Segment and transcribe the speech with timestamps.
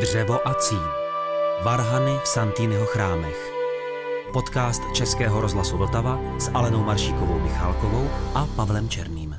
[0.00, 0.82] Dřevo a cín.
[1.64, 3.52] Varhany v Santýnyho chrámech.
[4.32, 9.36] Podcast Českého rozhlasu Vltava s Alenou Maršíkovou Michálkovou a Pavlem Černým.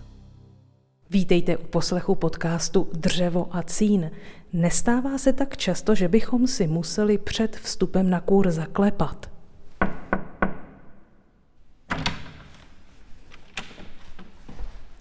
[1.10, 4.12] Vítejte u poslechu podcastu Dřevo a cín.
[4.54, 9.30] Nestává se tak často, že bychom si museli před vstupem na kůr zaklepat.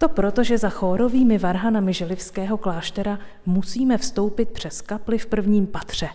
[0.01, 6.09] To proto, že za chórovými varhanami Želivského kláštera musíme vstoupit přes kapli v prvním patře.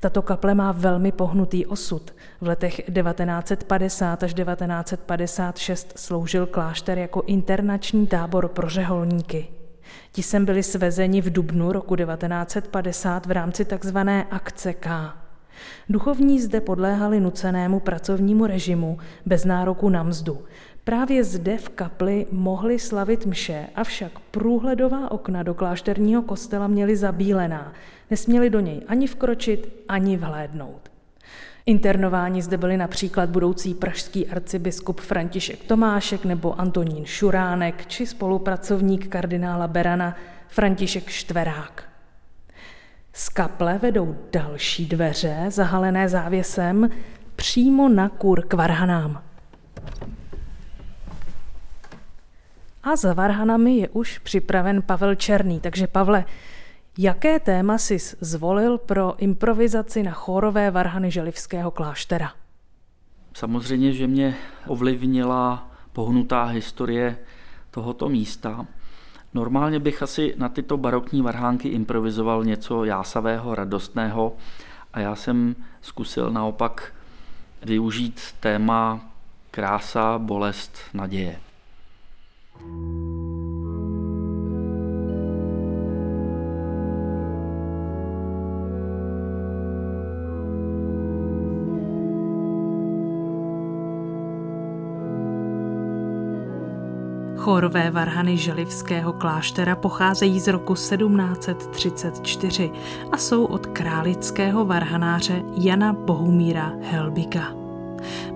[0.00, 2.14] Tato kaple má velmi pohnutý osud.
[2.40, 9.48] V letech 1950 až 1956 sloužil klášter jako internační tábor pro řeholníky.
[10.12, 13.98] Ti sem byli svezeni v dubnu roku 1950 v rámci tzv.
[14.30, 15.14] akce K.
[15.88, 20.44] Duchovní zde podléhali nucenému pracovnímu režimu bez nároku na mzdu.
[20.88, 27.72] Právě zde v kapli mohli slavit mše, avšak průhledová okna do klášterního kostela měly zabílená.
[28.10, 30.90] Nesměli do něj ani vkročit, ani vhlédnout.
[31.66, 39.68] Internováni zde byli například budoucí pražský arcibiskup František Tomášek nebo Antonín Šuránek či spolupracovník kardinála
[39.68, 40.16] Berana
[40.48, 41.84] František Štverák.
[43.12, 46.90] Z kaple vedou další dveře, zahalené závěsem,
[47.36, 49.22] přímo na kur k varhanám.
[52.88, 55.60] A za varhanami je už připraven Pavel Černý.
[55.60, 56.24] Takže Pavle,
[56.98, 62.32] jaké téma jsi zvolil pro improvizaci na chórové varhany Želivského kláštera?
[63.34, 67.18] Samozřejmě, že mě ovlivnila pohnutá historie
[67.70, 68.66] tohoto místa.
[69.34, 74.36] Normálně bych asi na tyto barokní varhánky improvizoval něco jásavého, radostného
[74.92, 76.94] a já jsem zkusil naopak
[77.62, 79.00] využít téma
[79.50, 81.47] krása, bolest, naděje.
[97.48, 102.70] Chorové varhany Želivského kláštera pocházejí z roku 1734
[103.12, 107.57] a jsou od králického varhanáře Jana Bohumíra Helbika.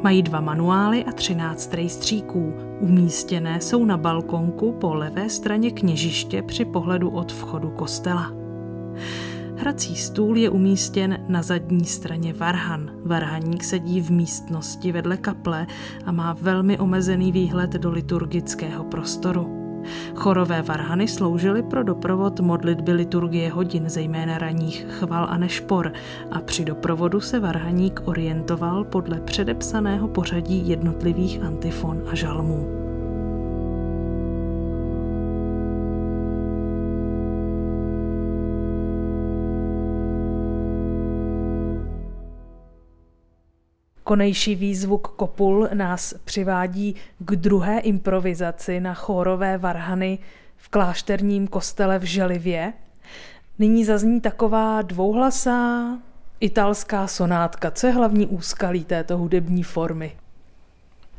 [0.03, 2.55] Mají dva manuály a třináct rejstříků.
[2.81, 8.33] Umístěné jsou na balkonku po levé straně kněžiště při pohledu od vchodu kostela.
[9.57, 12.91] Hrací stůl je umístěn na zadní straně varhan.
[13.05, 15.67] Varhaník sedí v místnosti vedle kaple
[16.07, 19.62] a má velmi omezený výhled do liturgického prostoru.
[20.15, 25.93] Chorové varhany sloužily pro doprovod modlitby liturgie hodin, zejména raních chval a nešpor,
[26.31, 32.82] a při doprovodu se varhaník orientoval podle předepsaného pořadí jednotlivých antifon a žalmů.
[44.05, 50.19] Konejší výzvuk kopul nás přivádí k druhé improvizaci na chórové varhany
[50.57, 52.73] v klášterním kostele v Želivě.
[53.59, 55.85] Nyní zazní taková dvouhlasá
[56.41, 57.71] italská sonátka.
[57.71, 60.17] Co je hlavní úskalí této hudební formy?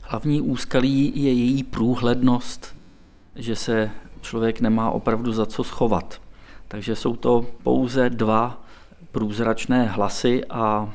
[0.02, 2.76] Hlavní úskalí je její průhlednost,
[3.36, 6.22] že se člověk nemá opravdu za co schovat.
[6.68, 8.64] Takže jsou to pouze dva
[9.12, 10.94] průzračné hlasy a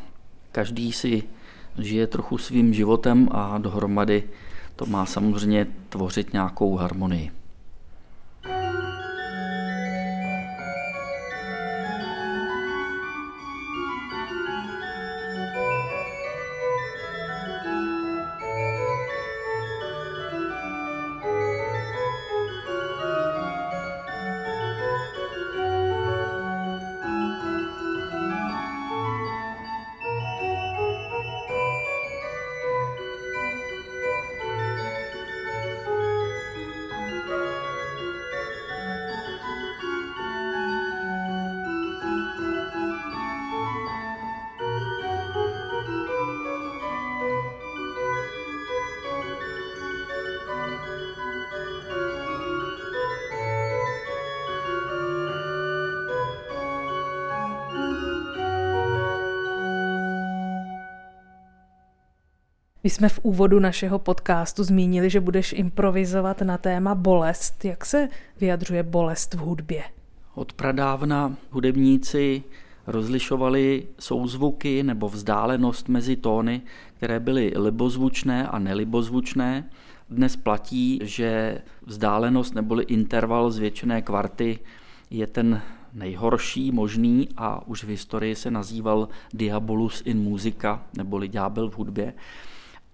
[0.53, 1.23] každý si
[1.79, 4.25] žije trochu svým životem a dohromady
[4.77, 7.31] to má samozřejmě tvořit nějakou harmonii.
[62.89, 67.65] My jsme v úvodu našeho podcastu zmínili, že budeš improvizovat na téma bolest.
[67.65, 68.09] Jak se
[68.41, 69.85] vyjadřuje bolest v hudbě?
[70.35, 72.43] Od pradávna hudebníci
[72.87, 76.63] rozlišovali souzvuky nebo vzdálenost mezi tóny,
[76.97, 79.71] které byly libozvučné a nelibozvučné.
[80.11, 84.59] Dnes platí, že vzdálenost neboli interval zvětšené kvarty
[85.11, 85.63] je ten
[85.93, 92.15] nejhorší možný a už v historii se nazýval Diabolus in musica, neboli ďábel v hudbě.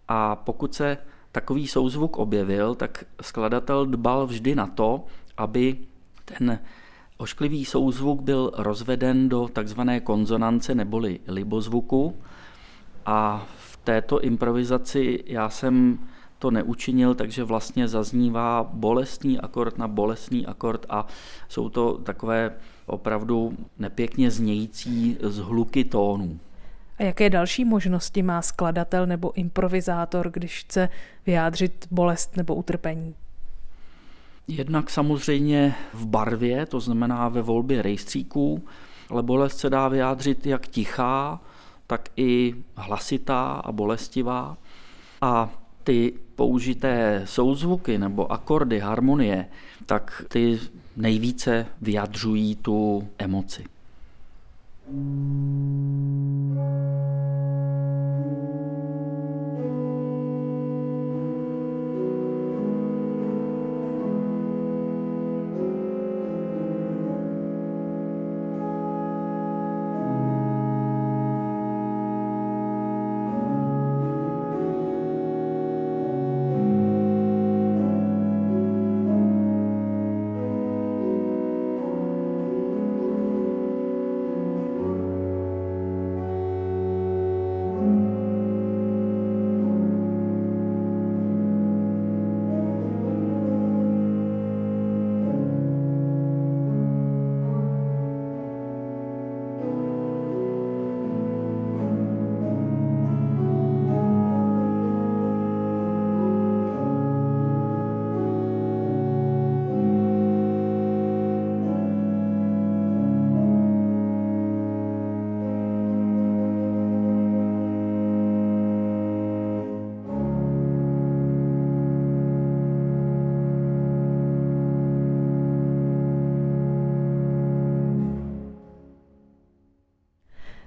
[0.09, 0.99] A pokud se
[1.33, 5.05] takový souzvuk objevil, tak skladatel dbal vždy na to,
[5.37, 5.77] aby
[6.25, 6.59] ten
[7.17, 12.17] ošklivý souzvuk byl rozveden do takzvané konzonance neboli libozvuku
[13.07, 15.99] a v této improvizaci já jsem
[16.39, 21.07] to neučinil, takže vlastně zaznívá bolestný akord na bolestný akord a
[21.49, 22.57] jsou to takové
[22.87, 26.39] opravdu nepěkně znějící zhluky tónů.
[26.99, 30.89] A jaké další možnosti má skladatel nebo improvizátor, když chce
[31.27, 33.15] vyjádřit bolest nebo utrpení?
[34.49, 38.65] Jednak samozřejmě v barvě, to znamená ve volbě rejstříků,
[39.11, 41.41] ale bolest se dá vyjádřit jak tichá,
[41.87, 44.57] tak i hlasitá a bolestivá.
[45.21, 45.51] A
[45.85, 49.47] ty použité souzvuky nebo akordy, harmonie,
[49.87, 50.61] tak ty
[50.97, 53.65] nejvíce vyjadřují tu emoci.
[54.87, 54.95] よし。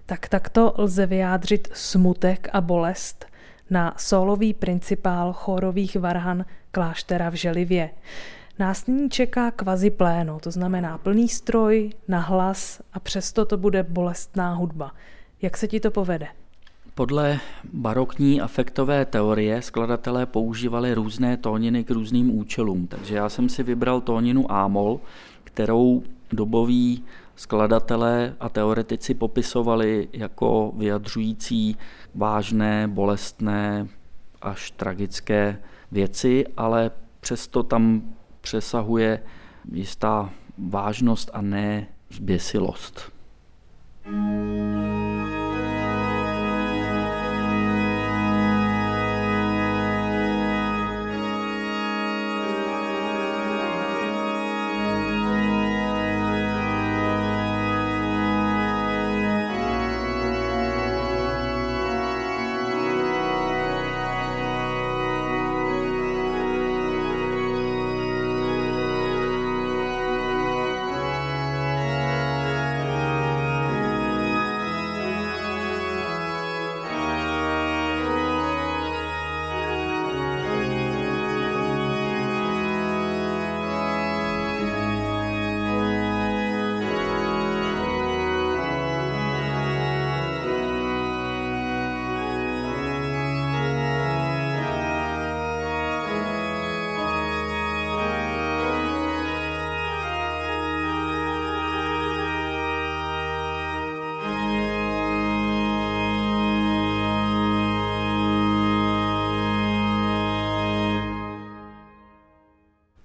[0.07, 3.25] Tak takto lze vyjádřit smutek a bolest
[3.69, 7.89] na solový principál chorových varhan kláštera v Želivě.
[8.59, 13.83] Nás nyní čeká kvazi pléno, to znamená plný stroj, na hlas a přesto to bude
[13.83, 14.91] bolestná hudba.
[15.41, 16.27] Jak se ti to povede?
[16.95, 17.39] Podle
[17.73, 24.01] barokní afektové teorie skladatelé používali různé tóniny k různým účelům, takže já jsem si vybral
[24.01, 24.99] tóninu A-mol,
[25.43, 27.03] kterou doboví
[27.35, 31.77] skladatelé a teoretici popisovali jako vyjadřující
[32.15, 33.87] vážné, bolestné
[34.41, 35.59] až tragické
[35.91, 38.01] věci, ale přesto tam
[38.41, 39.19] přesahuje
[39.71, 43.11] jistá vážnost a ne zběsilost.
[44.03, 44.96] thank you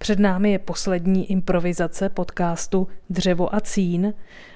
[0.02, 4.14] Před námi je poslední improvizace podcastu Dřevo a cín.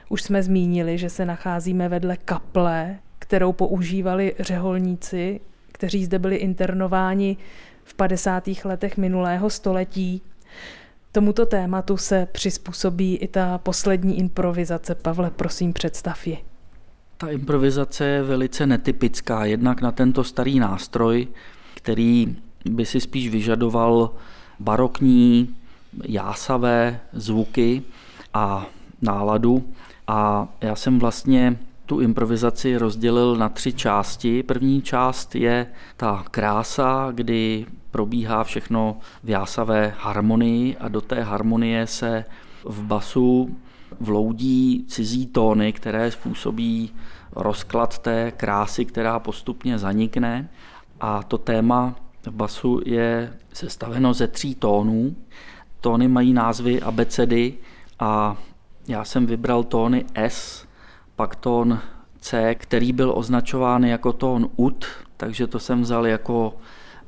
[0.08, 5.40] Už jsme zmínili, že se nacházíme vedle kaple, kterou používali řeholníci,
[5.72, 7.36] kteří zde byli internováni
[7.84, 8.48] v 50.
[8.64, 10.22] letech minulého století.
[11.12, 14.94] Tomuto tématu se přizpůsobí i ta poslední improvizace.
[14.94, 16.38] Pavle, prosím, představ ji.
[17.16, 21.28] Ta improvizace je velice netypická, jednak na tento starý nástroj,
[21.74, 22.36] který
[22.70, 24.10] by si spíš vyžadoval
[24.60, 25.54] barokní,
[26.04, 27.82] jásavé zvuky
[28.34, 28.66] a
[29.02, 29.64] náladu.
[30.06, 34.42] A já jsem vlastně tu improvizaci rozdělil na tři části.
[34.42, 41.86] První část je ta krása, kdy probíhá všechno v jásavé harmonii a do té harmonie
[41.86, 42.24] se
[42.64, 43.56] v basu
[44.00, 46.90] vloudí cizí tóny, které způsobí
[47.32, 50.48] rozklad té krásy, která postupně zanikne.
[51.00, 51.94] A to téma
[52.26, 55.16] v basu je sestaveno ze tří tónů.
[55.80, 57.54] Tóny mají názvy abecedy
[57.98, 58.36] a
[58.88, 60.66] já jsem vybral tóny S,
[61.16, 61.78] pak tón
[62.20, 66.56] C, který byl označován jako tón UT, takže to jsem vzal jako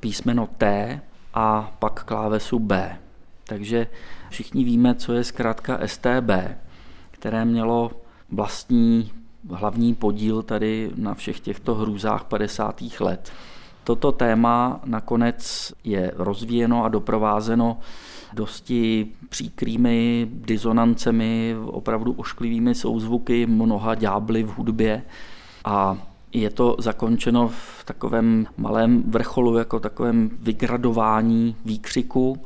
[0.00, 1.00] písmeno T
[1.34, 2.98] a pak klávesu B.
[3.44, 3.86] Takže
[4.28, 6.30] všichni víme, co je zkrátka STB,
[7.10, 7.90] které mělo
[8.32, 9.10] vlastní
[9.50, 12.82] hlavní podíl tady na všech těchto hrůzách 50.
[13.00, 13.32] let.
[13.88, 17.78] Toto téma nakonec je rozvíjeno a doprovázeno
[18.32, 25.02] dosti příkrými dizonancemi, opravdu ošklivými souzvuky, mnoha ďábly v hudbě
[25.64, 25.96] a
[26.32, 32.42] je to zakončeno v takovém malém vrcholu, jako takovém vygradování výkřiku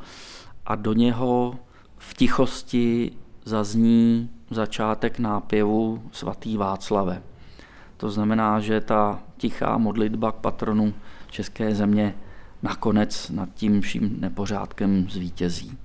[0.65, 1.55] a do něho
[1.97, 3.11] v tichosti
[3.45, 7.21] zazní začátek nápěvu svatý Václave.
[8.03, 10.93] To znamená, že ta tichá modlitba k patronu
[11.29, 12.15] české země
[12.63, 15.77] nakonec nad tím vším nepořádkem zvítězí.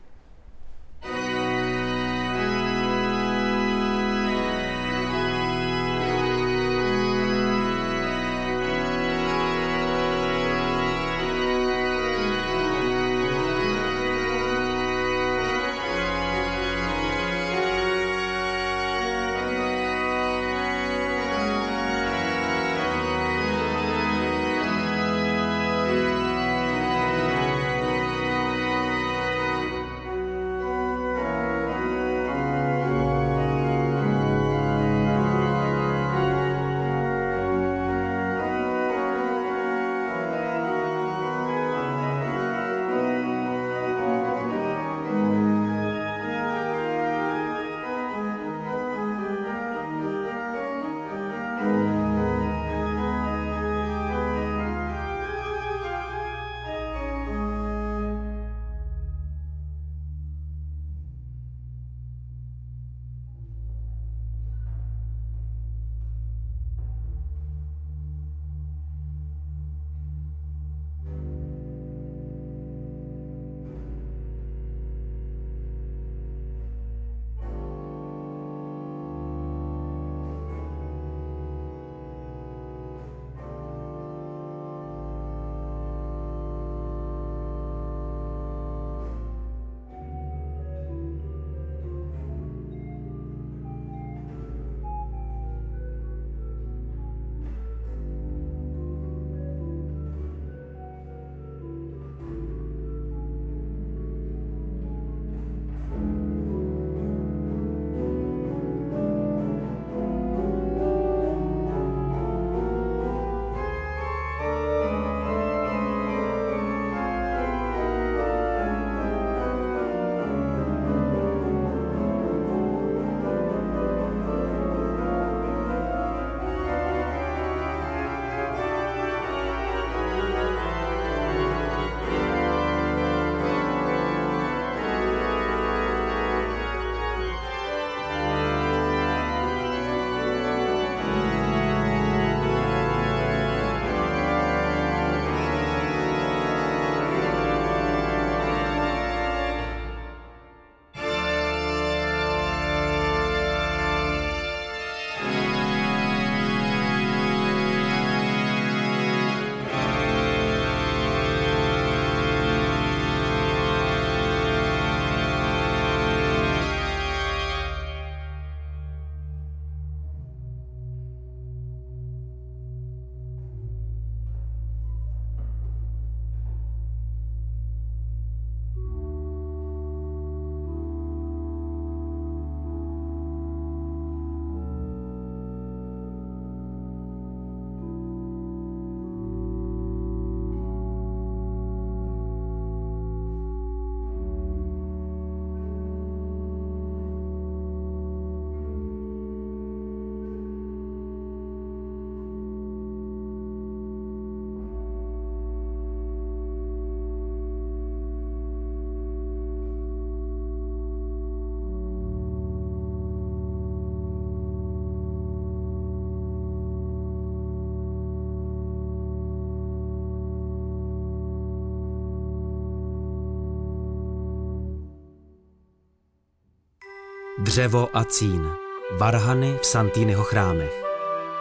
[227.48, 228.50] Dřevo a cín.
[228.98, 230.84] Varhany v Santýnyho chrámech.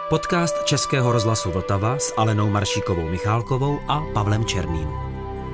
[0.08, 4.88] Podcast Českého rozhlasu Vltava s Alenou Maršíkovou Michálkovou a Pavlem Černým.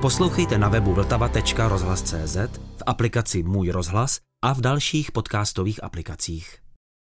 [0.01, 2.37] Poslouchejte na webu vltava.rozhlas.cz,
[2.77, 6.64] v aplikaci Můj rozhlas a v dalších podcastových aplikacích.